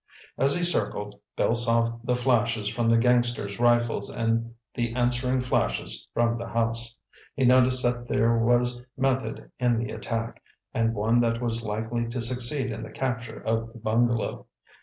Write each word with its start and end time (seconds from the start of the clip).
As 0.35 0.55
he 0.55 0.63
circled, 0.63 1.19
Bill 1.37 1.53
saw 1.53 1.99
the 2.03 2.15
flashes 2.15 2.67
from 2.67 2.89
the 2.89 2.97
gangster's 2.97 3.59
rifles 3.59 4.09
and 4.09 4.55
the 4.73 4.95
answering 4.95 5.41
flashes 5.41 6.07
from 6.11 6.35
the 6.35 6.47
house. 6.47 6.95
He 7.35 7.45
noticed 7.45 7.83
that 7.83 8.07
there 8.07 8.35
was 8.35 8.83
method 8.97 9.51
in 9.59 9.77
the 9.77 9.91
attack, 9.91 10.41
and 10.73 10.95
one 10.95 11.19
that 11.19 11.39
was 11.39 11.61
likely 11.63 12.07
to 12.07 12.19
succeed 12.19 12.71
in 12.71 12.81
the 12.81 12.89
capture 12.89 13.41
of 13.43 13.73
the 13.73 13.77
bungalow. 13.77 14.47